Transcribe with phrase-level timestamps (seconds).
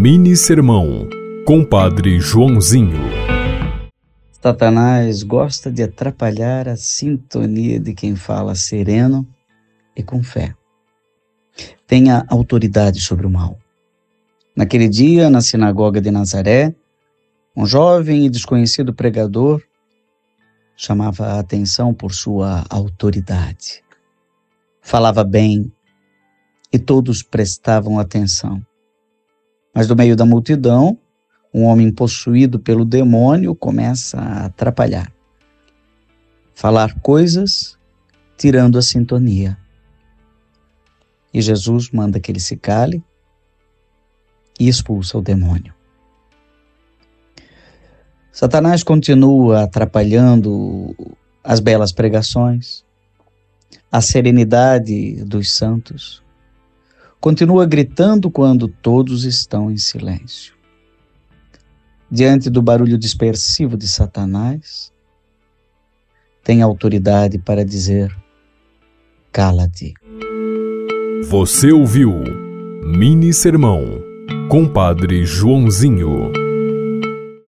[0.00, 1.08] Mini Sermão,
[1.44, 3.00] Compadre Joãozinho.
[4.40, 9.26] Satanás gosta de atrapalhar a sintonia de quem fala sereno
[9.96, 10.54] e com fé.
[11.84, 13.58] Tenha autoridade sobre o mal.
[14.54, 16.72] Naquele dia, na sinagoga de Nazaré,
[17.56, 19.60] um jovem e desconhecido pregador
[20.76, 23.82] chamava a atenção por sua autoridade.
[24.80, 25.72] Falava bem
[26.72, 28.64] e todos prestavam atenção.
[29.78, 30.98] Mas do meio da multidão,
[31.54, 35.08] um homem possuído pelo demônio começa a atrapalhar.
[36.52, 37.78] Falar coisas
[38.36, 39.56] tirando a sintonia.
[41.32, 43.04] E Jesus manda que ele se cale
[44.58, 45.72] e expulsa o demônio.
[48.32, 50.92] Satanás continua atrapalhando
[51.44, 52.84] as belas pregações,
[53.92, 56.20] a serenidade dos santos.
[57.20, 60.54] Continua gritando quando todos estão em silêncio.
[62.10, 64.92] Diante do barulho dispersivo de Satanás,
[66.44, 68.16] tem autoridade para dizer:
[69.32, 69.92] cala-te.
[71.28, 72.14] Você ouviu
[72.84, 73.84] Mini Sermão,
[74.48, 76.47] Compadre Joãozinho.